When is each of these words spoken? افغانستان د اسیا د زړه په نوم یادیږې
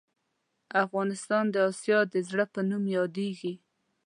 افغانستان 0.83 1.43
د 1.51 1.55
اسیا 1.69 1.99
د 2.13 2.15
زړه 2.29 2.45
په 2.53 2.61
نوم 2.69 2.83
یادیږې 2.97 3.53